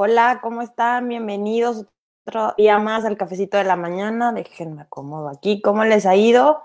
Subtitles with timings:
[0.00, 1.08] Hola, ¿cómo están?
[1.08, 1.84] Bienvenidos
[2.24, 4.32] otro día más al cafecito de la mañana.
[4.32, 5.60] Déjenme acomodo aquí.
[5.60, 6.62] ¿Cómo les ha ido?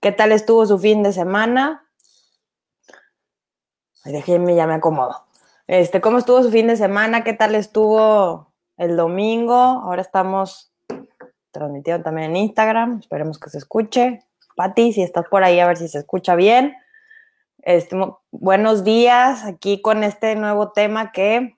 [0.00, 1.88] ¿Qué tal estuvo su fin de semana?
[4.04, 5.24] Déjenme, ya me acomodo.
[5.66, 7.24] Este, ¿cómo estuvo su fin de semana?
[7.24, 9.54] ¿Qué tal estuvo el domingo?
[9.54, 10.70] Ahora estamos
[11.52, 12.98] transmitiendo también en Instagram.
[12.98, 14.26] Esperemos que se escuche.
[14.56, 16.76] Pati, si estás por ahí, a ver si se escucha bien.
[17.62, 17.96] Este,
[18.30, 21.56] buenos días aquí con este nuevo tema que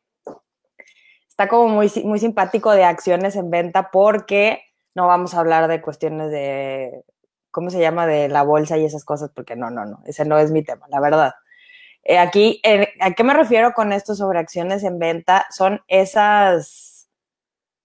[1.36, 4.62] está como muy, muy simpático de acciones en venta porque
[4.94, 7.04] no vamos a hablar de cuestiones de,
[7.50, 8.06] ¿cómo se llama?
[8.06, 10.86] De la bolsa y esas cosas, porque no, no, no, ese no es mi tema,
[10.88, 11.34] la verdad.
[12.04, 12.62] Eh, aquí,
[13.00, 15.44] ¿a qué me refiero con esto sobre acciones en venta?
[15.50, 17.10] Son esas,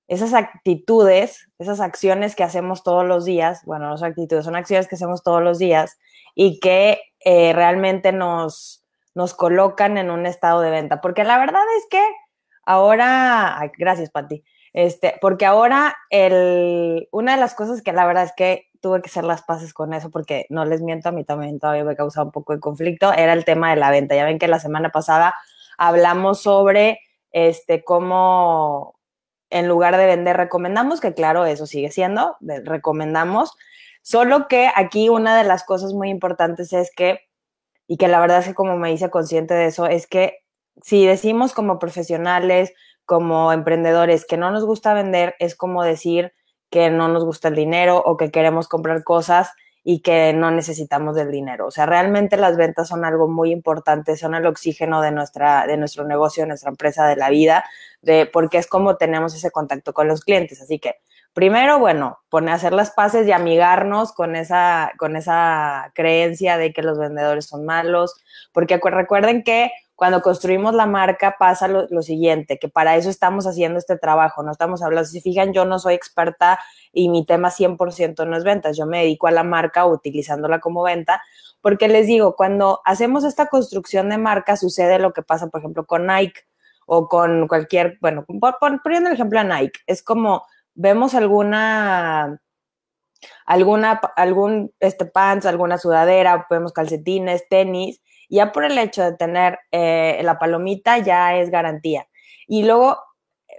[0.07, 4.87] esas actitudes, esas acciones que hacemos todos los días, bueno, no son actitudes, son acciones
[4.87, 5.99] que hacemos todos los días
[6.35, 11.01] y que eh, realmente nos, nos colocan en un estado de venta.
[11.01, 12.01] Porque la verdad es que
[12.65, 14.43] ahora, ay, gracias, Pati.
[14.73, 19.09] Este, porque ahora el, una de las cosas que la verdad es que tuve que
[19.09, 22.23] hacer las paces con eso, porque no les miento, a mí también todavía me causa
[22.23, 24.15] un poco de conflicto, era el tema de la venta.
[24.15, 25.35] Ya ven que la semana pasada
[25.77, 26.99] hablamos sobre
[27.31, 28.95] este, cómo
[29.49, 33.53] en lugar de vender recomendamos, que claro, eso sigue siendo, recomendamos,
[34.01, 37.19] solo que aquí una de las cosas muy importantes es que,
[37.87, 40.40] y que la verdad es que como me hice consciente de eso, es que
[40.81, 42.73] si decimos como profesionales,
[43.05, 46.33] como emprendedores que no nos gusta vender, es como decir
[46.69, 49.51] que no nos gusta el dinero o que queremos comprar cosas
[49.83, 51.67] y que no necesitamos del dinero.
[51.67, 55.77] O sea, realmente las ventas son algo muy importante, son el oxígeno de, nuestra, de
[55.77, 57.65] nuestro negocio, de nuestra empresa, de la vida,
[58.01, 60.61] de, porque es como tenemos ese contacto con los clientes.
[60.61, 60.95] Así que,
[61.33, 66.83] primero, bueno, poner hacer las paces y amigarnos con esa, con esa creencia de que
[66.83, 68.15] los vendedores son malos,
[68.53, 69.71] porque recuerden que
[70.01, 74.51] cuando construimos la marca pasa lo, siguiente, que para eso estamos haciendo este trabajo, no
[74.51, 76.59] estamos hablando, si fijan, yo no soy experta
[76.91, 80.81] y mi tema 100% no es ventas, yo me dedico a la marca utilizándola como
[80.81, 81.21] venta,
[81.61, 85.85] porque les digo, cuando hacemos esta construcción de marca sucede lo que pasa, por ejemplo,
[85.85, 86.45] con Nike
[86.87, 88.25] o con cualquier, bueno,
[88.81, 92.41] poniendo el ejemplo a Nike, es como vemos alguna
[93.45, 99.59] alguna algún este pants, alguna sudadera, vemos calcetines, tenis ya por el hecho de tener
[99.71, 102.07] eh, la palomita ya es garantía.
[102.47, 102.97] Y luego,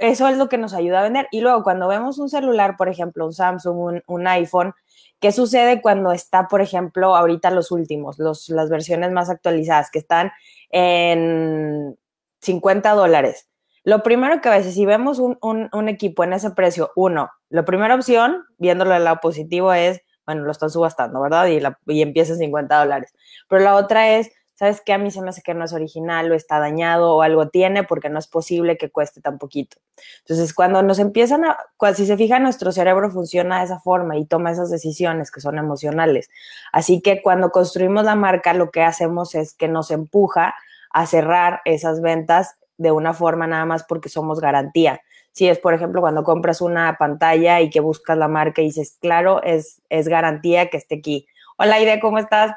[0.00, 1.28] eso es lo que nos ayuda a vender.
[1.30, 4.74] Y luego, cuando vemos un celular, por ejemplo, un Samsung, un, iPhone,
[5.20, 9.98] ¿qué sucede cuando está, por ejemplo, ahorita los últimos, los, las versiones más actualizadas, que
[9.98, 10.32] están
[10.70, 11.96] en
[12.40, 13.48] 50 dólares?
[13.84, 17.64] Lo primero que a veces, si vemos un, un, equipo en ese precio, uno, la
[17.64, 21.46] primera opción, viéndolo del lado positivo, es, bueno, lo están subastando, ¿verdad?
[21.46, 23.12] Y, la, y empieza en 50 dólares.
[23.48, 24.30] Pero la otra es,
[24.62, 24.92] ¿sabes qué?
[24.92, 27.82] A mí se me hace que no es original o está dañado o algo tiene
[27.82, 29.78] porque no es posible que cueste tan poquito.
[30.20, 31.58] Entonces, cuando nos empiezan a,
[31.96, 35.58] si se fija, nuestro cerebro funciona de esa forma y toma esas decisiones que son
[35.58, 36.30] emocionales.
[36.72, 40.54] Así que cuando construimos la marca, lo que hacemos es que nos empuja
[40.92, 45.00] a cerrar esas ventas de una forma nada más porque somos garantía.
[45.32, 48.96] Si es, por ejemplo, cuando compras una pantalla y que buscas la marca y dices,
[49.00, 51.26] claro, es, es garantía que esté aquí.
[51.58, 52.54] Hola, Ide, ¿cómo estás?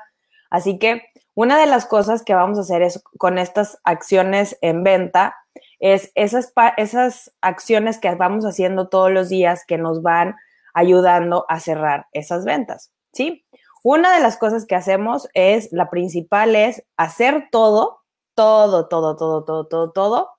[0.51, 1.01] Así que
[1.35, 5.35] una de las cosas que vamos a hacer es con estas acciones en venta
[5.79, 10.35] es esas, esas acciones que vamos haciendo todos los días que nos van
[10.73, 13.45] ayudando a cerrar esas ventas, ¿sí?
[13.83, 17.99] Una de las cosas que hacemos es, la principal es hacer todo,
[18.33, 20.29] todo, todo, todo, todo, todo, todo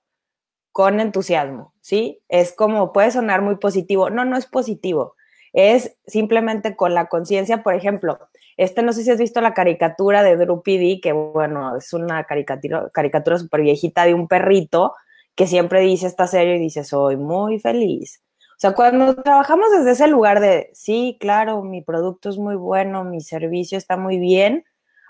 [0.72, 2.20] con entusiasmo, ¿sí?
[2.28, 5.14] Es como, puede sonar muy positivo, no, no es positivo,
[5.56, 8.18] es simplemente con la conciencia, por ejemplo,
[8.58, 12.90] este, no sé si has visto la caricatura de Drew que bueno, es una caricatura,
[12.92, 14.94] caricatura súper viejita de un perrito
[15.34, 18.22] que siempre dice esta serio y dice, soy muy feliz.
[18.50, 23.04] O sea, cuando trabajamos desde ese lugar de, sí, claro, mi producto es muy bueno,
[23.04, 24.64] mi servicio está muy bien,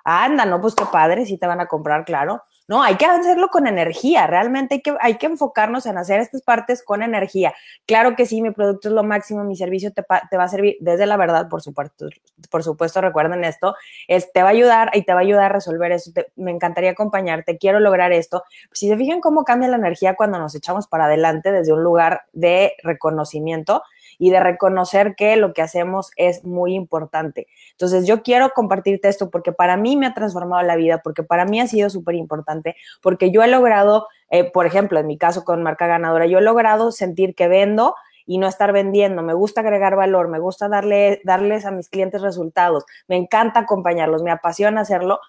[0.05, 2.43] anda, no, pues qué padre, sí te van a comprar, claro.
[2.69, 6.43] No, hay que hacerlo con energía, realmente hay que, hay que enfocarnos en hacer estas
[6.43, 7.55] partes con energía.
[7.87, 10.77] Claro que sí, mi producto es lo máximo, mi servicio te, te va a servir
[10.81, 12.09] desde la verdad, por supuesto,
[12.51, 13.77] por supuesto, recuerden esto,
[14.09, 16.91] es, te va a ayudar y te va a ayudar a resolver eso, me encantaría
[16.91, 18.43] acompañarte, quiero lograr esto.
[18.73, 22.23] Si se fijan cómo cambia la energía cuando nos echamos para adelante desde un lugar
[22.33, 23.85] de reconocimiento,
[24.19, 27.47] y de reconocer que lo que hacemos es muy importante.
[27.73, 31.45] Entonces, yo quiero compartirte esto porque para mí me ha transformado la vida, porque para
[31.45, 35.45] mí ha sido súper importante, porque yo he logrado, eh, por ejemplo, en mi caso
[35.45, 37.95] con marca ganadora, yo he logrado sentir que vendo
[38.27, 39.23] y no estar vendiendo.
[39.23, 44.23] Me gusta agregar valor, me gusta darle, darles a mis clientes resultados, me encanta acompañarlos,
[44.23, 45.21] me apasiona hacerlo.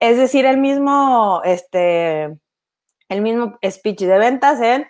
[0.00, 2.38] Es decir, el mismo, este,
[3.08, 4.86] el mismo speech de ventas en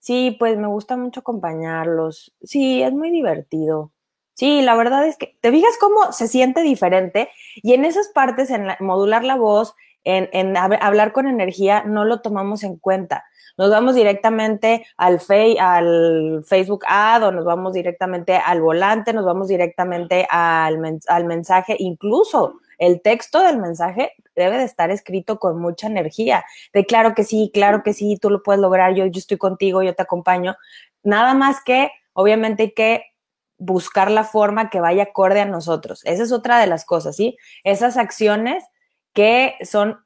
[0.00, 2.34] Sí, pues me gusta mucho acompañarlos.
[2.42, 3.92] Sí, es muy divertido.
[4.34, 8.50] Sí, la verdad es que te fijas cómo se siente diferente y en esas partes,
[8.50, 13.24] en modular la voz, en, en hablar con energía, no lo tomamos en cuenta
[13.60, 15.20] nos vamos directamente al,
[15.58, 21.76] al Facebook Ad o nos vamos directamente al volante, nos vamos directamente al, al mensaje,
[21.78, 27.22] incluso el texto del mensaje debe de estar escrito con mucha energía, de claro que
[27.22, 30.56] sí, claro que sí, tú lo puedes lograr, yo, yo estoy contigo, yo te acompaño.
[31.02, 33.04] Nada más que, obviamente, hay que
[33.58, 36.00] buscar la forma que vaya acorde a nosotros.
[36.04, 37.36] Esa es otra de las cosas, ¿sí?
[37.62, 38.64] Esas acciones
[39.12, 40.00] que son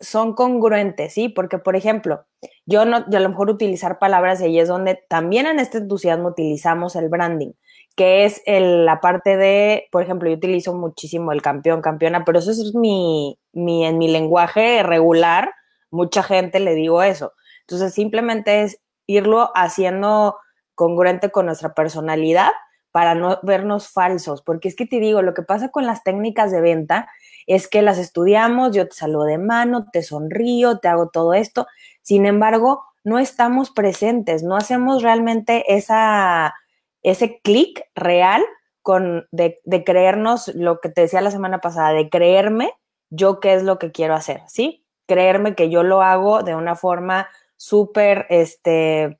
[0.00, 1.28] son congruentes, ¿sí?
[1.28, 2.24] Porque, por ejemplo,
[2.66, 5.78] yo no, yo a lo mejor utilizar palabras y ahí es donde también en este
[5.78, 7.52] entusiasmo utilizamos el branding,
[7.98, 12.52] que es la parte de, por ejemplo, yo utilizo muchísimo el campeón, campeona, pero eso
[12.52, 15.52] es mi, mi, en mi lenguaje regular,
[15.90, 17.32] mucha gente le digo eso.
[17.62, 20.36] Entonces, simplemente es irlo haciendo
[20.76, 22.50] congruente con nuestra personalidad
[22.92, 26.52] para no vernos falsos, porque es que te digo, lo que pasa con las técnicas
[26.52, 27.10] de venta
[27.48, 31.66] es que las estudiamos, yo te saludo de mano, te sonrío, te hago todo esto.
[32.02, 36.54] Sin embargo, no estamos presentes, no hacemos realmente esa,
[37.02, 38.44] ese clic real
[38.82, 42.72] con, de, de, creernos lo que te decía la semana pasada, de creerme
[43.10, 44.84] yo qué es lo que quiero hacer, ¿sí?
[45.06, 49.18] Creerme que yo lo hago de una forma súper, este,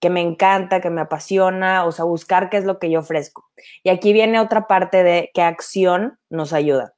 [0.00, 3.48] que me encanta, que me apasiona, o sea, buscar qué es lo que yo ofrezco.
[3.82, 6.94] Y aquí viene otra parte de qué acción nos ayuda.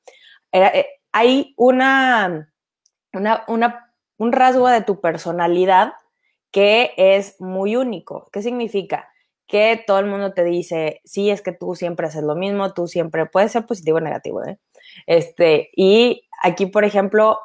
[0.53, 2.53] Eh, hay una,
[3.13, 5.95] una, un rasgo de tu personalidad
[6.51, 8.29] que es muy único.
[8.33, 9.12] ¿Qué significa?
[9.53, 12.89] Que todo el mundo te dice, sí, es que tú siempre haces lo mismo, tú
[12.89, 14.59] siempre puedes ser positivo o negativo, ¿eh?
[15.07, 17.39] Este, y aquí, por ejemplo,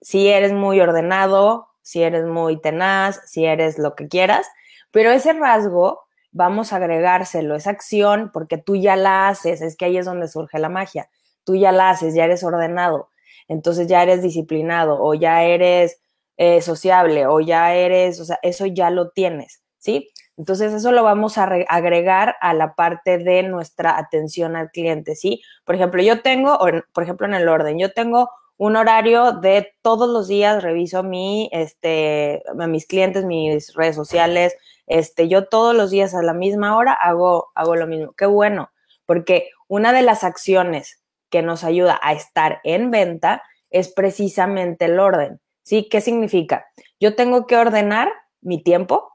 [0.00, 4.46] si eres muy ordenado, si eres muy tenaz, si eres lo que quieras,
[4.90, 6.00] pero ese rasgo
[6.32, 10.28] vamos a agregárselo, esa acción, porque tú ya la haces, es que ahí es donde
[10.28, 11.08] surge la magia
[11.44, 13.10] tú ya la haces, ya eres ordenado,
[13.48, 16.00] entonces ya eres disciplinado o ya eres
[16.36, 20.10] eh, sociable o ya eres, o sea, eso ya lo tienes, ¿sí?
[20.38, 25.42] Entonces eso lo vamos a agregar a la parte de nuestra atención al cliente, ¿sí?
[25.64, 26.58] Por ejemplo, yo tengo,
[26.94, 31.50] por ejemplo, en el orden, yo tengo un horario de todos los días reviso mi,
[31.52, 34.56] este, a mis clientes, mis redes sociales,
[34.86, 38.12] este, yo todos los días a la misma hora hago, hago lo mismo.
[38.12, 38.70] Qué bueno,
[39.04, 45.00] porque una de las acciones que nos ayuda a estar en venta es precisamente el
[45.00, 45.40] orden.
[45.64, 45.88] ¿Sí?
[45.88, 46.66] ¿Qué significa?
[46.98, 49.11] Yo tengo que ordenar mi tiempo,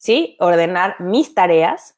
[0.00, 0.36] ¿sí?
[0.40, 1.96] Ordenar mis tareas,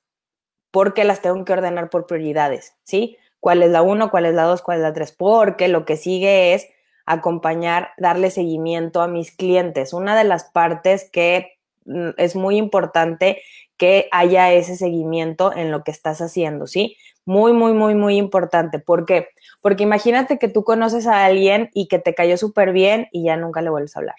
[0.73, 3.17] porque las tengo que ordenar por prioridades, ¿sí?
[3.41, 5.13] ¿Cuál es la uno, cuál es la dos, cuál es la tres?
[5.13, 6.69] Porque lo que sigue es
[7.07, 9.93] acompañar, darle seguimiento a mis clientes.
[9.93, 13.43] Una de las partes que mm, es muy importante
[13.77, 16.97] que haya ese seguimiento en lo que estás haciendo, ¿sí?
[17.25, 18.81] Muy, muy, muy, muy importante.
[18.81, 19.29] ¿Por qué?
[19.61, 23.37] Porque imagínate que tú conoces a alguien y que te cayó súper bien y ya
[23.37, 24.17] nunca le vuelves a hablar.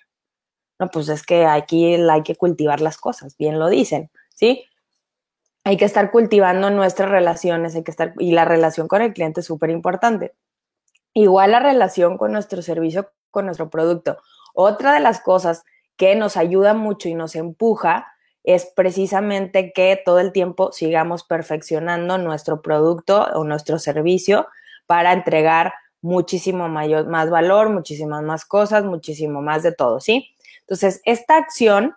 [0.91, 4.65] Pues es que aquí hay que cultivar las cosas, bien lo dicen, ¿sí?
[5.63, 9.41] Hay que estar cultivando nuestras relaciones, hay que estar, y la relación con el cliente
[9.41, 10.33] es súper importante.
[11.13, 14.17] Igual la relación con nuestro servicio, con nuestro producto.
[14.53, 15.63] Otra de las cosas
[15.95, 18.07] que nos ayuda mucho y nos empuja
[18.43, 24.47] es precisamente que todo el tiempo sigamos perfeccionando nuestro producto o nuestro servicio
[24.85, 30.35] para entregar muchísimo mayor, más valor, muchísimas más cosas, muchísimo más de todo, ¿sí?
[30.67, 31.95] Entonces, esta acción,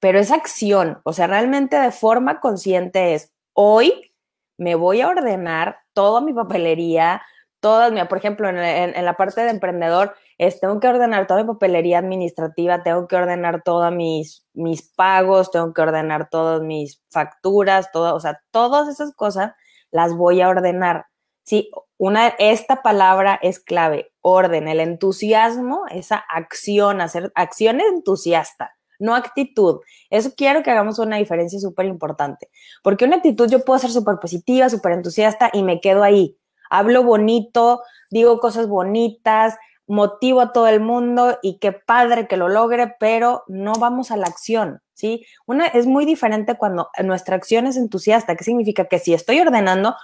[0.00, 4.12] pero esa acción, o sea, realmente de forma consciente es, hoy
[4.58, 7.22] me voy a ordenar toda mi papelería,
[7.60, 11.98] todas, por ejemplo, en, la parte de emprendedor, es, tengo que ordenar toda mi papelería
[11.98, 18.14] administrativa, tengo que ordenar todos mis, mis pagos, tengo que ordenar todas mis facturas, todo,
[18.14, 19.52] o sea, todas esas cosas
[19.90, 21.06] las voy a ordenar.
[21.44, 29.14] Sí, una, esta palabra es clave, orden, el entusiasmo, esa acción, hacer acción entusiasta, no
[29.14, 29.80] actitud.
[30.10, 32.48] Eso quiero que hagamos una diferencia súper importante,
[32.82, 36.36] porque una actitud yo puedo ser súper positiva, súper entusiasta y me quedo ahí
[36.70, 42.48] hablo bonito, digo cosas bonitas, motivo a todo el mundo y qué padre que lo
[42.48, 45.24] logre, pero no vamos a la acción, ¿sí?
[45.46, 48.86] Una es muy diferente cuando nuestra acción es entusiasta, ¿qué significa?
[48.86, 49.94] Que si estoy ordenando,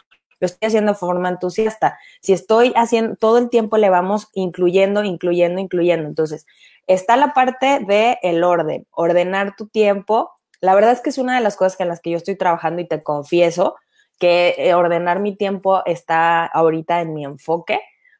[0.42, 2.00] lo estoy haciendo de forma entusiasta.
[2.20, 6.08] Si estoy haciendo, todo el tiempo le vamos incluyendo, incluyendo, incluyendo.
[6.08, 6.46] Entonces,
[6.88, 10.32] está la parte de el orden, ordenar tu tiempo.
[10.60, 12.82] La verdad es que es una de las cosas en las que yo estoy trabajando
[12.82, 13.76] y te confieso,
[14.18, 17.78] que eh, ordenar mi tiempo está ahorita en mi enfoque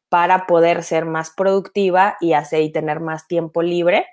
[0.09, 4.07] para poder ser más productiva y hacer y tener más tiempo libre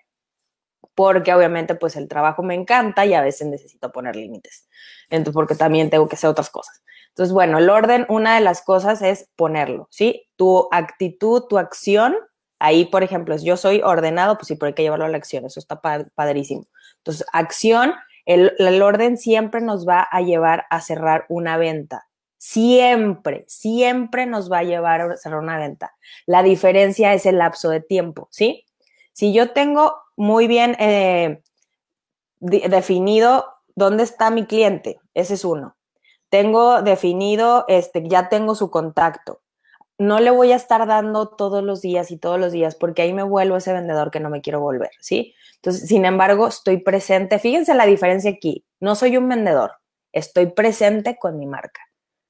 [0.96, 4.68] porque obviamente pues el trabajo me encanta y a veces necesito poner límites,
[5.10, 6.82] entonces porque también tengo que hacer otras cosas.
[7.20, 10.30] Entonces, bueno, el orden, una de las cosas es ponerlo, ¿sí?
[10.38, 12.16] Tu actitud, tu acción,
[12.60, 15.46] ahí, por ejemplo, yo soy ordenado, pues sí, pero hay que llevarlo a la acción,
[15.46, 15.82] eso está
[16.16, 16.64] padrísimo.
[17.00, 22.08] Entonces, acción, el, el orden siempre nos va a llevar a cerrar una venta,
[22.38, 25.98] siempre, siempre nos va a llevar a cerrar una venta.
[26.26, 28.64] La diferencia es el lapso de tiempo, ¿sí?
[29.12, 31.42] Si yo tengo muy bien eh,
[32.40, 33.46] definido
[33.76, 35.76] dónde está mi cliente, ese es uno.
[36.30, 39.42] Tengo definido, este, ya tengo su contacto.
[39.98, 43.14] No le voy a estar dando todos los días y todos los días porque ahí
[43.14, 45.36] me vuelvo ese vendedor que no me quiero volver, ¿sí?
[45.56, 47.38] Entonces, sin embargo, estoy presente.
[47.40, 48.66] Fíjense la diferencia aquí.
[48.80, 49.74] No soy un vendedor,
[50.14, 51.82] estoy presente con mi marca.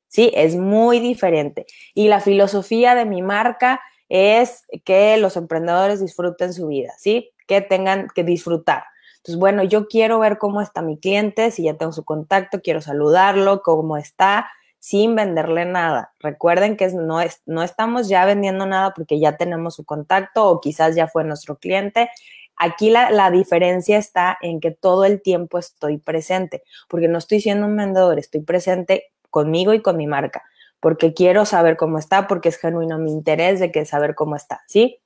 [0.10, 0.32] ¿sí?
[0.36, 1.66] Es muy diferente.
[1.94, 3.80] Y la filosofía de mi marca
[4.10, 7.32] es que los emprendedores disfruten su vida, ¿sí?
[7.48, 8.84] Que tengan que disfrutar.
[9.20, 12.82] Entonces, bueno, yo quiero ver cómo está mi cliente, si ya tengo su contacto, quiero
[12.82, 14.50] saludarlo, cómo está,
[14.80, 16.14] sin venderle nada.
[16.20, 20.62] Recuerden que no, es, no estamos ya vendiendo nada porque ya tenemos su contacto o
[20.62, 22.10] quizás ya fue nuestro cliente.
[22.56, 27.42] Aquí la, la, diferencia está en que todo el tiempo estoy presente, porque no estoy
[27.42, 30.44] siendo un vendedor, estoy presente conmigo y con mi marca,
[30.80, 34.62] porque quiero saber cómo está, porque es genuino mi interés de que saber cómo está,
[34.68, 35.00] ¿sí?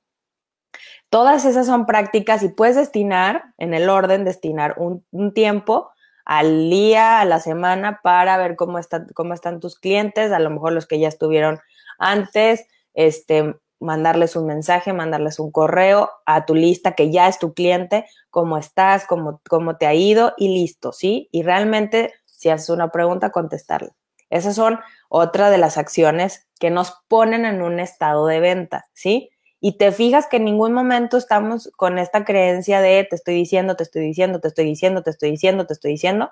[1.14, 5.92] Todas esas son prácticas y puedes destinar, en el orden, destinar un, tiempo
[6.26, 10.50] al día, a la semana, para ver cómo, están cómo están tus clientes, a lo
[10.50, 11.60] mejor los que ya estuvieron
[12.00, 12.66] antes,
[12.96, 18.08] este, mandarles un mensaje, mandarles un correo a tu lista que ya es tu cliente,
[18.32, 21.30] cómo estás, cómo, cómo te ha ido y listo, ¿sí?
[21.32, 23.92] Y realmente, si haces una pregunta, contestarla.
[24.32, 24.80] Esas son
[25.10, 29.30] otra de las acciones que nos ponen en un estado de venta, ¿sí?
[29.66, 33.78] Y te fijas que en ningún momento estamos con esta creencia de te estoy diciendo,
[33.78, 36.32] te estoy diciendo, te estoy diciendo, te estoy diciendo, te estoy diciendo.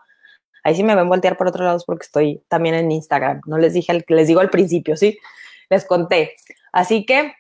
[0.66, 3.40] Ahí sí me ven voltear por otro lado porque estoy también en Instagram.
[3.46, 5.18] No les dije, les digo al principio, ¿sí?
[5.70, 6.36] Les conté.
[6.74, 7.32] Así que,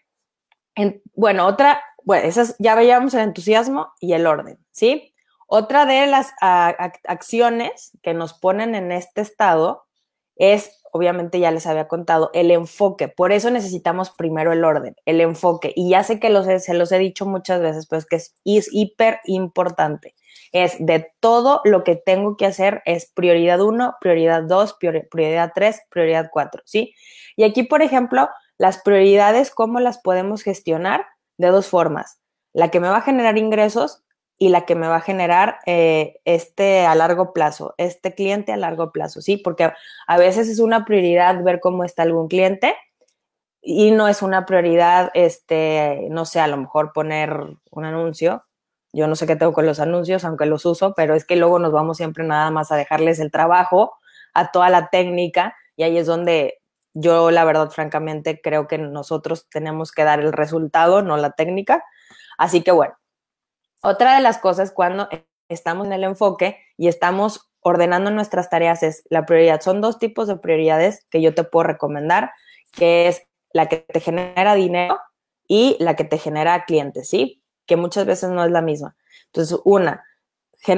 [1.13, 5.13] bueno, otra, bueno, esas ya veíamos el entusiasmo y el orden, ¿sí?
[5.45, 9.87] Otra de las acciones que nos ponen en este estado
[10.37, 13.07] es, obviamente ya les había contado, el enfoque.
[13.07, 15.73] Por eso necesitamos primero el orden, el enfoque.
[15.75, 18.35] Y ya sé que los, se los he dicho muchas veces, pero es que es,
[18.45, 20.13] es hiper importante.
[20.51, 24.75] Es de todo lo que tengo que hacer, es prioridad 1, prioridad 2,
[25.09, 26.93] prioridad 3, prioridad 4, ¿sí?
[27.37, 31.05] Y aquí, por ejemplo, las prioridades, ¿cómo las podemos gestionar?
[31.37, 32.19] De dos formas.
[32.53, 34.03] La que me va a generar ingresos
[34.41, 38.57] y la que me va a generar eh, este a largo plazo, este cliente a
[38.57, 39.37] largo plazo, ¿sí?
[39.37, 39.71] Porque
[40.07, 42.73] a veces es una prioridad ver cómo está algún cliente
[43.61, 47.37] y no es una prioridad, este, no sé, a lo mejor poner
[47.69, 48.43] un anuncio.
[48.91, 51.59] Yo no sé qué tengo con los anuncios, aunque los uso, pero es que luego
[51.59, 53.93] nos vamos siempre nada más a dejarles el trabajo,
[54.33, 56.61] a toda la técnica, y ahí es donde
[56.95, 61.83] yo, la verdad, francamente, creo que nosotros tenemos que dar el resultado, no la técnica.
[62.39, 62.95] Así que bueno,
[63.83, 65.09] otra de las cosas cuando
[65.49, 69.61] estamos en el enfoque y estamos ordenando nuestras tareas es la prioridad.
[69.61, 72.31] Son dos tipos de prioridades que yo te puedo recomendar,
[72.71, 73.23] que es
[73.53, 74.99] la que te genera dinero
[75.47, 77.43] y la que te genera clientes, ¿sí?
[77.65, 78.95] Que muchas veces no es la misma.
[79.27, 80.03] Entonces, una,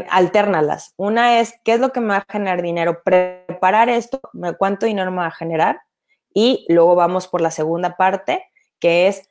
[0.09, 0.93] alternalas.
[0.97, 3.01] Una es, ¿qué es lo que me va a generar dinero?
[3.03, 4.19] Preparar esto,
[4.57, 5.81] ¿cuánto dinero me va a generar?
[6.33, 8.43] Y luego vamos por la segunda parte,
[8.79, 9.29] que es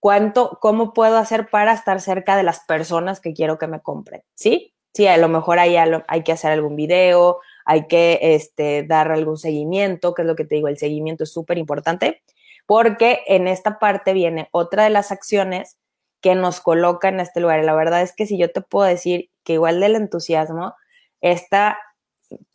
[0.00, 4.22] cuánto, cómo puedo hacer para estar cerca de las personas que quiero que me compren,
[4.34, 4.74] ¿sí?
[4.94, 9.36] Sí, a lo mejor hay, hay que hacer algún video, hay que este, dar algún
[9.36, 12.22] seguimiento, que es lo que te digo, el seguimiento es súper importante,
[12.64, 15.76] porque en esta parte viene otra de las acciones
[16.22, 17.62] que nos coloca en este lugar.
[17.64, 20.74] la verdad es que si yo te puedo decir que igual del entusiasmo,
[21.20, 21.78] esta,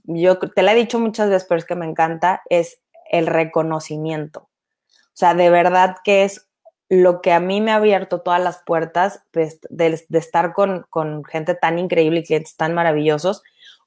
[0.04, 2.82] yo te la he dicho muchas veces, pero es que me encanta, es
[3.12, 4.50] el reconocimiento.
[4.90, 6.50] O sea, de verdad que es
[6.92, 11.80] lo que a mí me ha abierto todas las puertas de, estar con, gente tan
[11.80, 13.44] increíble y clientes tan maravillosos.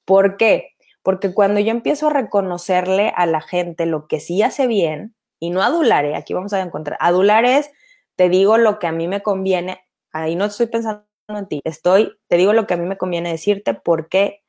[0.06, 0.70] ¿Por qué?
[1.02, 5.50] Porque cuando yo empiezo a reconocerle a la gente lo que sí hace bien, y
[5.50, 6.16] no adular, ¿eh?
[6.16, 7.70] aquí vamos a encontrar, adular es,
[8.16, 12.16] te digo lo que a mí me conviene, ahí no estoy pensando en ti, estoy,
[12.28, 14.42] te digo lo que a mí me conviene decirte porque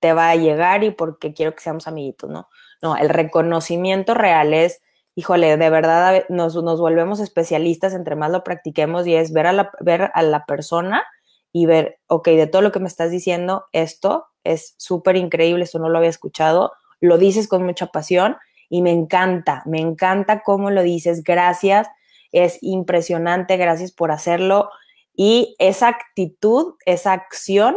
[0.00, 2.48] te va a llegar y porque quiero que seamos amiguitos, ¿no?
[2.82, 4.82] No, el reconocimiento real es,
[5.14, 9.52] híjole, de verdad nos, nos, volvemos especialistas entre más lo practiquemos y es ver a,
[9.52, 11.04] la, ver a la persona
[11.52, 15.78] y ver, ok, de todo lo que me estás diciendo, esto es súper increíble, esto
[15.78, 18.36] no lo había escuchado, lo dices con mucha pasión
[18.68, 21.88] y me encanta, me encanta cómo lo dices, gracias,
[22.32, 24.68] es impresionante, gracias por hacerlo.
[25.14, 27.76] Y esa actitud, esa acción,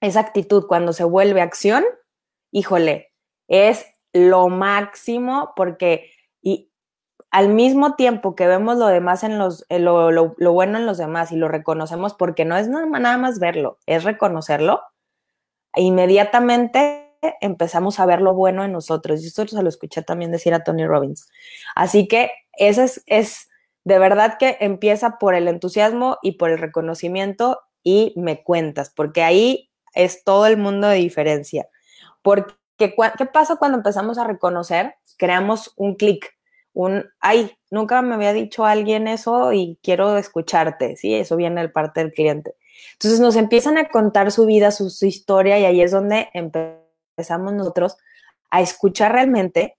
[0.00, 1.84] esa actitud cuando se vuelve acción,
[2.50, 3.12] híjole,
[3.46, 6.10] es lo máximo porque
[6.44, 6.70] y
[7.32, 10.98] al mismo tiempo que vemos lo demás en los, eh, lo, lo, bueno en los
[10.98, 14.82] demás y lo reconocemos porque no es nada más verlo, es reconocerlo,
[15.74, 17.04] inmediatamente
[17.40, 19.22] empezamos a ver lo bueno en nosotros.
[19.22, 21.28] Y esto se lo escuché también decir a Tony Robbins.
[21.74, 23.48] Así que ese es, es
[23.84, 29.22] de verdad que empieza por el entusiasmo y por el reconocimiento y me cuentas, porque
[29.22, 31.68] ahí es todo el mundo de diferencia.
[32.22, 34.94] Porque, ¿qué pasa cuando empezamos a reconocer?
[35.16, 36.34] Creamos un clic,
[36.72, 41.14] un, ay, nunca me había dicho alguien eso y quiero escucharte, ¿sí?
[41.14, 42.56] Eso viene de parte del cliente.
[42.94, 47.52] Entonces nos empiezan a contar su vida, su, su historia y ahí es donde empezamos
[47.52, 47.96] nosotros
[48.50, 49.76] a escuchar realmente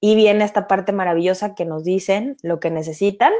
[0.00, 3.32] y viene esta parte maravillosa que nos dicen lo que necesitan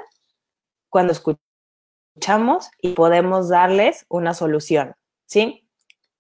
[0.89, 4.95] cuando escuchamos y podemos darles una solución,
[5.27, 5.67] ¿sí?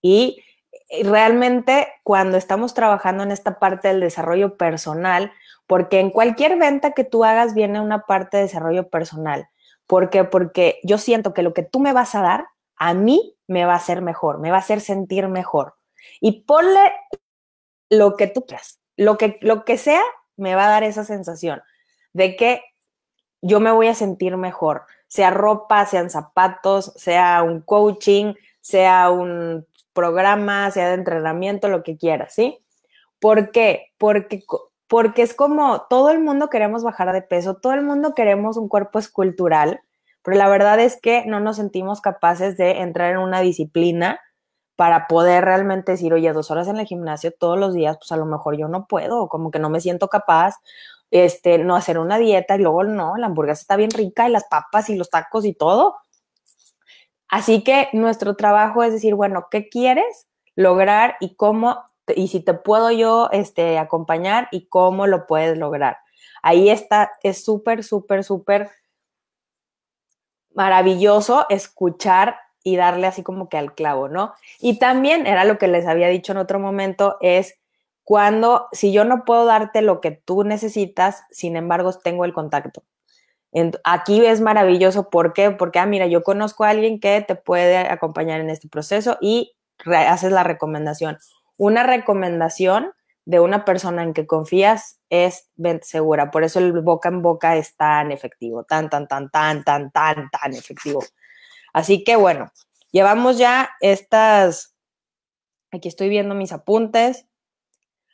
[0.00, 0.42] Y
[1.02, 5.32] realmente cuando estamos trabajando en esta parte del desarrollo personal,
[5.66, 9.48] porque en cualquier venta que tú hagas viene una parte de desarrollo personal.
[9.86, 10.24] ¿Por qué?
[10.24, 12.46] Porque yo siento que lo que tú me vas a dar,
[12.76, 15.74] a mí me va a hacer mejor, me va a hacer sentir mejor.
[16.20, 16.92] Y ponle
[17.88, 20.02] lo que tú quieras, lo que, lo que sea
[20.36, 21.62] me va a dar esa sensación
[22.12, 22.62] de que
[23.40, 29.66] yo me voy a sentir mejor, sea ropa, sean zapatos, sea un coaching, sea un
[29.92, 32.58] programa, sea de entrenamiento, lo que quieras, ¿sí?
[33.20, 33.92] ¿Por qué?
[33.98, 34.42] Porque,
[34.88, 38.68] porque es como todo el mundo queremos bajar de peso, todo el mundo queremos un
[38.68, 39.80] cuerpo escultural,
[40.22, 44.20] pero la verdad es que no nos sentimos capaces de entrar en una disciplina
[44.76, 48.16] para poder realmente decir, oye, dos horas en el gimnasio todos los días, pues a
[48.16, 50.56] lo mejor yo no puedo, como que no me siento capaz,
[51.10, 54.44] este, no hacer una dieta y luego no, la hamburguesa está bien rica y las
[54.44, 55.96] papas y los tacos y todo.
[57.32, 61.82] Así que nuestro trabajo es decir, bueno, ¿qué quieres lograr y cómo,
[62.14, 65.96] y si te puedo yo este, acompañar y cómo lo puedes lograr?
[66.42, 68.70] Ahí está, es súper, súper, súper
[70.54, 74.34] maravilloso escuchar y darle así como que al clavo, ¿no?
[74.60, 77.58] Y también era lo que les había dicho en otro momento, es
[78.04, 82.82] cuando, si yo no puedo darte lo que tú necesitas, sin embargo, tengo el contacto.
[83.84, 85.50] Aquí es maravilloso, ¿por qué?
[85.50, 89.54] Porque, ah, mira, yo conozco a alguien que te puede acompañar en este proceso y
[89.86, 91.18] haces la recomendación.
[91.58, 92.92] Una recomendación
[93.24, 95.50] de una persona en que confías es
[95.82, 96.30] segura.
[96.30, 100.30] Por eso el boca en boca es tan efectivo, tan, tan, tan, tan, tan, tan,
[100.30, 101.02] tan efectivo.
[101.72, 102.50] Así que bueno,
[102.90, 104.74] llevamos ya estas,
[105.70, 107.26] aquí estoy viendo mis apuntes.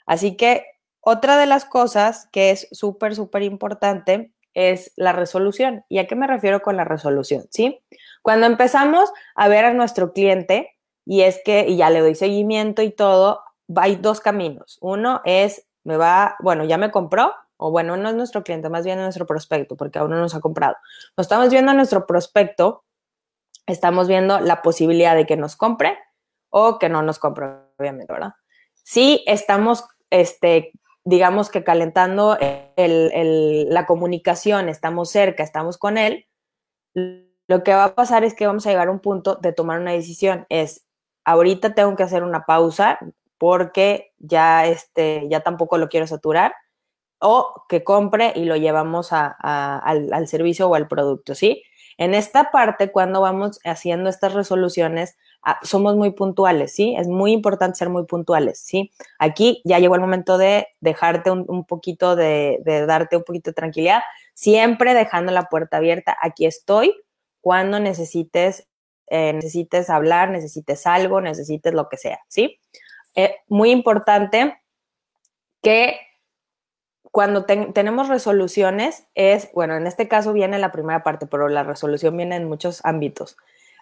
[0.05, 0.67] Así que
[1.01, 5.85] otra de las cosas que es súper, súper importante es la resolución.
[5.89, 7.45] ¿Y a qué me refiero con la resolución?
[7.51, 7.81] ¿Sí?
[8.23, 12.83] Cuando empezamos a ver a nuestro cliente, y es que, y ya le doy seguimiento
[12.83, 13.43] y todo,
[13.77, 14.79] hay dos caminos.
[14.81, 18.85] Uno es, me va, bueno, ya me compró, o bueno, no es nuestro cliente, más
[18.85, 20.77] bien es nuestro prospecto, porque aún no nos ha comprado.
[21.17, 22.85] Nos estamos viendo a nuestro prospecto,
[23.67, 25.99] estamos viendo la posibilidad de que nos compre
[26.51, 28.35] o que no nos compre, obviamente, ¿verdad?
[28.83, 30.73] Si estamos este,
[31.09, 32.37] digamos que calentando
[32.77, 36.27] la comunicación, estamos cerca, estamos con él,
[36.95, 39.81] lo que va a pasar es que vamos a llegar a un punto de tomar
[39.81, 40.45] una decisión.
[40.51, 40.87] Es,
[41.25, 42.99] ahorita tengo que hacer una pausa
[43.39, 46.53] porque ya, este, ya tampoco lo quiero saturar,
[47.21, 51.63] o que compre y lo llevamos al, al servicio o al producto, ¿sí?
[51.97, 55.17] En esta parte, cuando vamos haciendo estas resoluciones,
[55.63, 56.95] somos muy puntuales, ¿sí?
[56.99, 58.91] Es muy importante ser muy puntuales, ¿sí?
[59.19, 64.03] Aquí ya llegó el momento de dejarte un, poquito, de, darte un poquito de tranquilidad,
[64.35, 66.17] siempre dejando la puerta abierta.
[66.21, 66.95] Aquí estoy
[67.41, 68.69] cuando necesites,
[69.07, 72.61] eh, necesites hablar, necesites algo, necesites lo que sea, ¿sí?
[73.15, 74.61] Eh, muy importante
[75.63, 75.99] que
[77.11, 82.17] cuando tenemos resoluciones es, bueno, en este caso viene la primera parte, pero la resolución
[82.17, 83.37] viene en muchos ámbitos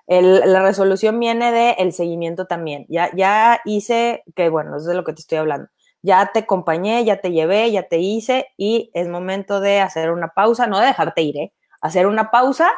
[0.06, 2.86] la resolución viene del el seguimiento también.
[2.88, 5.68] Ya, ya hice, que bueno, eso es de lo que te estoy hablando.
[6.02, 10.28] Ya te acompañé, ya te llevé, ya te hice y es momento de hacer una
[10.28, 11.52] pausa, no de dejarte ir, ¿eh?
[11.80, 12.70] Hacer una pausa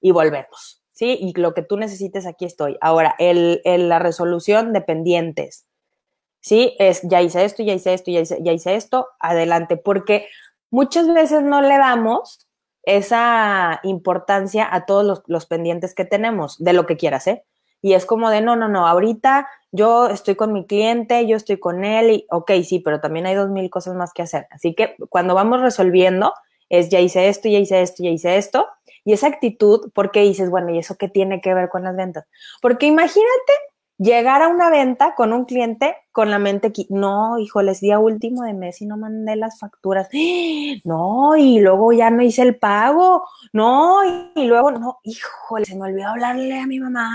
[0.00, 1.16] y volvemos, ¿sí?
[1.20, 2.76] Y lo que tú necesites, aquí estoy.
[2.82, 5.66] Ahora, el, la resolución de pendientes,
[6.40, 6.76] ¿sí?
[6.78, 10.28] Es, ya hice esto, ya hice esto, ya hice, ya hice esto, adelante, porque
[10.70, 12.43] muchas veces no le damos
[12.86, 17.44] esa importancia a todos los, pendientes que tenemos, de lo que quieras, ¿eh?
[17.82, 21.58] Y es como de, no, no, no, ahorita yo estoy con mi cliente, yo estoy
[21.58, 24.46] con él y, ok, sí, pero también hay dos mil cosas más que hacer.
[24.50, 26.32] Así que cuando vamos resolviendo,
[26.70, 28.68] es ya hice esto, ya hice esto, ya hice esto.
[29.04, 31.94] Y esa actitud, ¿por qué dices, bueno, ¿y eso qué tiene que ver con las
[31.94, 32.24] ventas?
[32.62, 33.52] Porque imagínate
[33.98, 38.42] llegar a una venta con un cliente con la mente que, no, híjoles, día último
[38.42, 40.08] de mes y no mandé las facturas.
[40.84, 43.26] No, y luego ya no hice el pago.
[43.52, 44.00] No,
[44.34, 47.14] y luego, no, híjole, se me olvidó hablarle a mi mamá.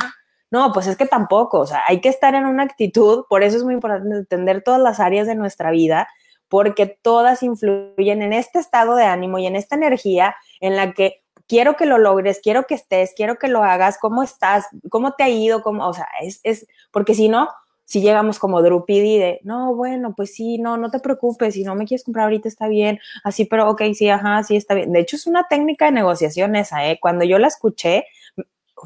[0.51, 3.57] No, pues es que tampoco, o sea, hay que estar en una actitud, por eso
[3.57, 6.07] es muy importante entender todas las áreas de nuestra vida,
[6.47, 11.21] porque todas influyen en este estado de ánimo y en esta energía en la que
[11.49, 15.23] quiero que lo logres, quiero que estés, quiero que lo hagas, cómo estás, cómo te
[15.23, 17.49] ha ido, cómo, o sea, es, es, porque si no,
[17.85, 21.73] si llegamos como Drupidi de, no, bueno, pues sí, no, no te preocupes, si no
[21.73, 24.93] me quieres comprar ahorita está bien, así, pero ok, sí, ajá, sí, está bien.
[24.93, 26.99] De hecho, es una técnica de negociación esa, ¿eh?
[27.01, 28.05] Cuando yo la escuché,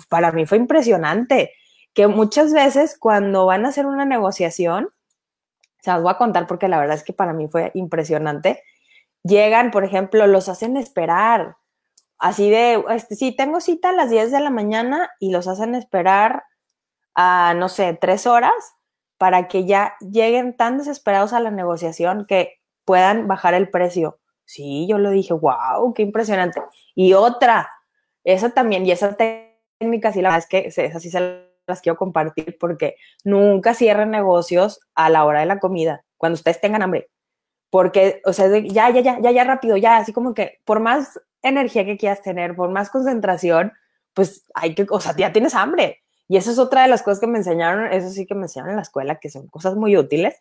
[0.08, 1.52] para mí fue impresionante,
[1.94, 4.88] que muchas veces cuando van a hacer una negociación,
[5.82, 8.64] se las voy a contar porque la verdad es que para mí fue impresionante,
[9.22, 11.58] llegan, por ejemplo, los hacen esperar,
[12.20, 15.76] Así de, este, sí, tengo cita a las 10 de la mañana y los hacen
[15.76, 16.44] esperar
[17.16, 18.54] a, no sé, tres horas
[19.18, 24.20] para que ya lleguen tan desesperados a la negociación que puedan bajar el precio.
[24.46, 26.62] Sí, yo lo dije, wow, qué impresionante.
[26.96, 27.70] Y otra,
[28.24, 31.98] esa también, y esa técnica, sí, la verdad es que esas sí se las quiero
[31.98, 37.10] compartir porque nunca cierren negocios a la hora de la comida, cuando ustedes tengan hambre.
[37.74, 41.20] Porque, o sea, ya, ya, ya, ya, ya rápido, ya, así como que por más
[41.42, 43.74] energía que quieras tener, por más concentración,
[44.14, 46.04] pues hay que, o sea, ya tienes hambre.
[46.28, 48.70] Y eso es otra de las cosas que me enseñaron, eso sí que me enseñaron
[48.70, 50.36] en la escuela, que son cosas muy útiles,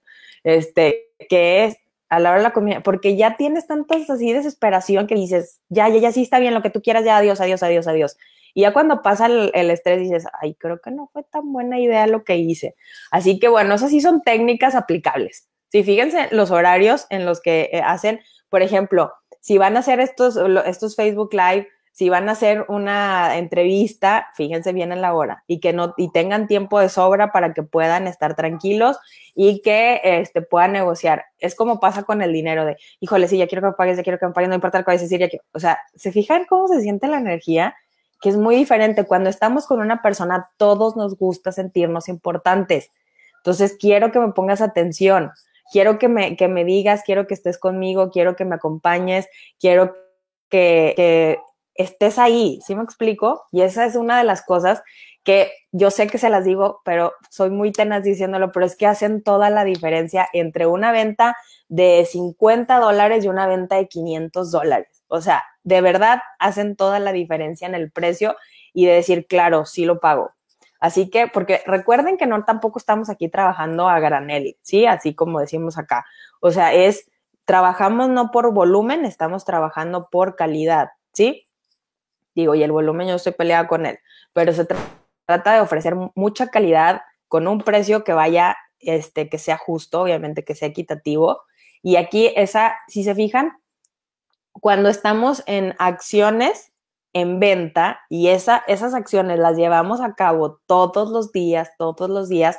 [0.44, 1.78] este, que es
[2.10, 5.88] a la hora de la comida, porque ya tienes tantas así desesperación que dices, ya,
[5.88, 8.18] ya, ya sí está bien lo que tú quieras, ya, adiós, adiós, adiós, adiós.
[8.52, 11.80] Y ya cuando pasa el, el, estrés dices, ay, creo que no fue tan buena
[11.80, 12.74] idea lo que hice.
[13.10, 15.48] Así que bueno, esas sí son técnicas aplicables.
[15.72, 20.00] Sí, fíjense los horarios en los que eh, hacen, por ejemplo, si van a hacer
[20.00, 25.44] estos, estos Facebook Live, si van a hacer una entrevista, fíjense bien en la hora
[25.46, 28.98] y que no y tengan tiempo de sobra para que puedan estar tranquilos
[29.34, 31.24] y que este, puedan negociar.
[31.38, 34.02] Es como pasa con el dinero de, híjole, sí, ya quiero que me pagues, ya
[34.02, 35.44] quiero que me pagues, no importa que vayas a decir, ya quiero.
[35.54, 37.74] O sea, ¿se fijan cómo se siente la energía?
[38.20, 39.04] Que es muy diferente.
[39.04, 42.90] Cuando estamos con una persona, todos nos gusta sentirnos importantes.
[43.38, 45.32] Entonces, quiero que me pongas atención
[45.72, 49.26] quiero que me, que me digas, quiero que estés conmigo, quiero que me acompañes,
[49.58, 49.96] quiero
[50.48, 51.38] que,
[51.74, 53.44] estés ahí, ¿sí me explico?
[53.50, 54.82] Y esa es una de las cosas
[55.24, 58.86] que yo sé que se las digo, pero soy muy tenaz diciéndolo, pero es que
[58.86, 61.36] hacen toda la diferencia entre una venta
[61.68, 65.02] de 50 dólares y una venta de 500 dólares.
[65.08, 68.36] O sea, de verdad hacen toda la diferencia en el precio
[68.74, 70.32] y de decir, claro, sí lo pago.
[70.82, 74.84] Así que, porque recuerden que no tampoco estamos aquí trabajando a granel, ¿sí?
[74.84, 76.04] Así como decimos acá.
[76.40, 77.08] O sea, es,
[77.44, 81.46] trabajamos no por volumen, estamos trabajando por calidad, ¿sí?
[82.34, 84.00] Digo, y el volumen yo estoy peleada con él,
[84.32, 84.66] pero se
[85.24, 90.42] trata de ofrecer mucha calidad con un precio que vaya, este, que sea justo, obviamente
[90.44, 91.44] que sea equitativo.
[91.80, 93.52] Y aquí esa, si se fijan,
[94.50, 96.71] cuando estamos en acciones
[97.12, 102.28] en venta y esa, esas acciones las llevamos a cabo todos los días, todos los
[102.28, 102.58] días,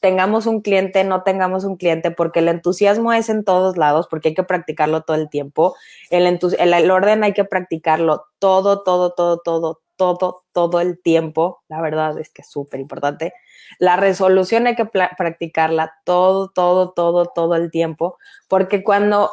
[0.00, 4.30] tengamos un cliente, no tengamos un cliente, porque el entusiasmo es en todos lados, porque
[4.30, 5.76] hay que practicarlo todo el tiempo.
[6.10, 11.62] El, el, el orden hay que practicarlo todo, todo, todo, todo, todo, todo el tiempo.
[11.68, 13.32] La verdad es que es súper importante.
[13.78, 19.30] La resolución hay que practicarla todo, todo, todo, todo el tiempo, porque cuando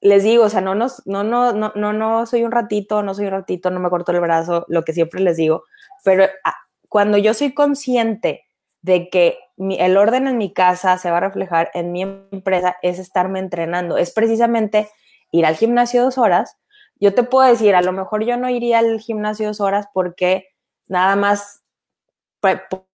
[0.00, 3.14] les digo, o sea, no, nos, no, no, no, no, no soy un ratito, no
[3.14, 5.64] soy un ratito, no me corto el brazo, lo que siempre les digo,
[6.04, 6.54] pero ah,
[6.88, 8.44] cuando yo soy consciente
[8.82, 12.98] de que el orden en mi casa se va a reflejar en mi empresa, es
[12.98, 14.88] estarme entrenando, es precisamente
[15.30, 16.56] ir al gimnasio dos horas.
[16.98, 20.48] Yo te puedo decir, a lo mejor yo no iría al gimnasio dos horas porque
[20.88, 21.62] nada más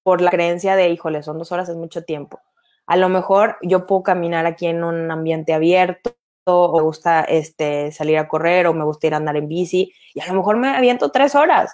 [0.03, 2.41] por la creencia de, híjole, son dos horas, es mucho tiempo.
[2.87, 7.91] A lo mejor yo puedo caminar aquí en un ambiente abierto, o me gusta este,
[7.93, 10.69] salir a correr o me gusta ir andar en bici y a lo mejor me
[10.69, 11.73] aviento tres horas.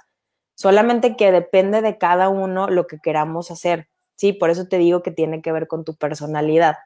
[0.55, 3.89] Solamente que depende de cada uno lo que queramos hacer.
[4.15, 6.77] Sí, por eso te digo que tiene que ver con tu personalidad.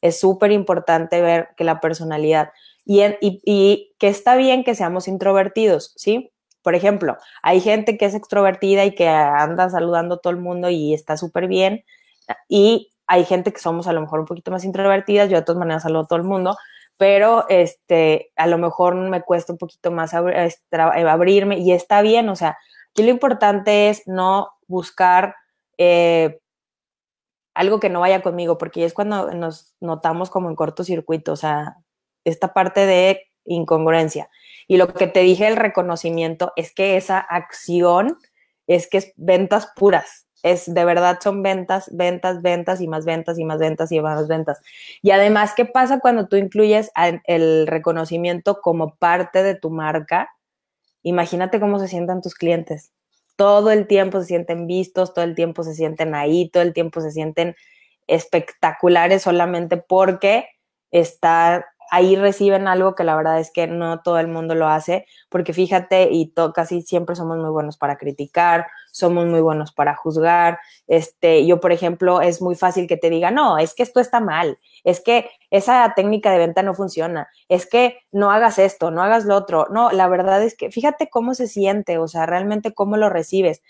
[0.00, 2.50] Es súper importante ver que la personalidad
[2.84, 6.32] y, y, que está bien que seamos introvertidos, ¿sí?
[6.62, 10.68] Por ejemplo, hay gente que es extrovertida y que anda saludando a todo el mundo
[10.70, 11.84] y está súper bien.
[12.48, 15.58] Y hay gente que somos a lo mejor un poquito más introvertidas, yo de todas
[15.58, 16.56] maneras saludo a todo el mundo,
[16.96, 22.36] pero este, a lo mejor me cuesta un poquito más abrirme y está bien, o
[22.36, 22.58] sea,
[22.90, 25.34] aquí lo importante es no buscar
[25.78, 26.38] eh,
[27.54, 31.76] algo que no vaya conmigo, porque es cuando nos notamos como en cortocircuito, o sea,
[32.24, 34.28] esta parte de incongruencia.
[34.68, 38.18] Y lo que te dije el reconocimiento es que esa acción
[38.66, 40.26] es que es ventas puras.
[40.42, 44.26] Es de verdad son ventas, ventas, ventas y más ventas y más ventas y más
[44.28, 44.60] ventas.
[45.00, 46.90] Y además, ¿qué pasa cuando tú incluyes
[47.24, 50.30] el reconocimiento como parte de tu marca?
[51.02, 52.92] Imagínate cómo se sientan tus clientes.
[53.36, 57.00] Todo el tiempo se sienten vistos, todo el tiempo se sienten ahí, todo el tiempo
[57.00, 57.56] se sienten
[58.06, 60.46] espectaculares solamente porque
[60.90, 65.04] está ahí reciben algo que la verdad es que no todo el mundo lo hace,
[65.28, 70.58] porque fíjate, y casi siempre somos muy buenos para criticar, somos muy buenos para juzgar.
[70.86, 74.20] Este, yo, por ejemplo, es muy fácil que te diga, no, es que esto está
[74.20, 79.02] mal, es que esa técnica de venta no funciona, es que no hagas esto, no
[79.02, 79.66] hagas lo otro.
[79.70, 83.62] No, la verdad es que fíjate cómo se siente, o sea, realmente cómo lo recibes.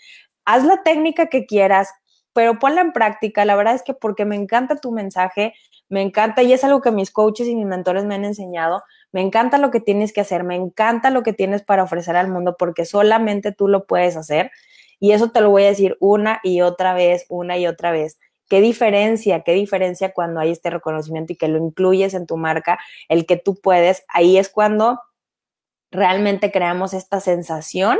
[0.45, 1.89] Haz la técnica que quieras,
[2.31, 3.43] pero ponla en práctica.
[3.43, 5.53] La verdad es que porque me encanta tu mensaje,
[5.89, 8.83] me encanta y es algo que mis coaches y mis mentores me han enseñado.
[9.11, 12.29] Me encanta lo que tienes que hacer, me encanta lo que tienes para ofrecer al
[12.29, 14.51] mundo porque solamente tú lo puedes hacer.
[14.99, 18.19] Y eso te lo voy a decir una y otra vez, una y otra vez.
[18.49, 19.41] ¿Qué diferencia?
[19.43, 23.37] ¿Qué diferencia cuando hay este reconocimiento y que lo incluyes en tu marca, el que
[23.37, 24.03] tú puedes?
[24.07, 24.99] Ahí es cuando
[25.91, 27.99] realmente creamos esta sensación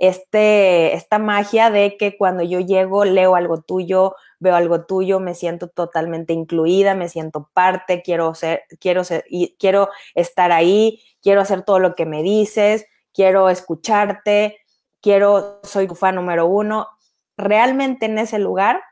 [0.00, 5.34] este, esta magia de que cuando yo llego, leo algo tuyo, veo algo tuyo, me
[5.34, 11.42] siento totalmente incluida, me siento parte, quiero ser, quiero ser, y quiero estar ahí, quiero
[11.42, 14.56] hacer todo lo que me dices, quiero escucharte,
[15.02, 16.88] quiero, soy tu fan número uno.
[17.36, 18.82] Realmente en ese lugar,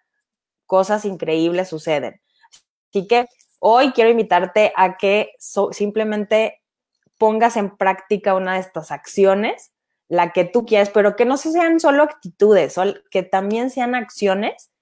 [0.67, 2.21] cosas increíbles suceden.
[2.91, 3.25] Así que
[3.61, 5.33] hoy quiero invitarte a que
[5.71, 6.63] simplemente
[7.17, 9.73] pongas en práctica una de estas acciones
[10.09, 12.77] la que tú quieras, pero que no sean solo actitudes,
[13.11, 14.73] que también sean acciones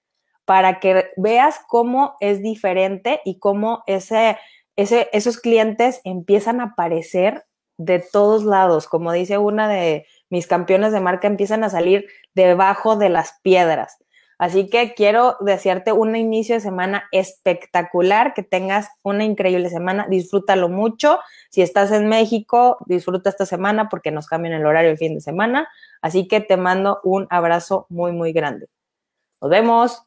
[0.44, 4.38] para que veas cómo es diferente y cómo ese,
[4.76, 7.44] esos clientes empiezan a aparecer
[7.76, 8.86] de todos lados.
[8.86, 13.98] Como dice una de mis campeones de marca, empiezan a salir debajo de las piedras.
[14.38, 20.68] Así que quiero desearte un inicio de semana espectacular, que tengas una increíble semana, disfrútalo
[20.68, 21.18] mucho.
[21.50, 25.20] Si estás en México, disfruta esta semana porque nos cambian el horario el fin de
[25.20, 25.68] semana.
[26.02, 28.68] Así que te mando un abrazo muy, muy grande.
[29.40, 30.02] Nos vemos.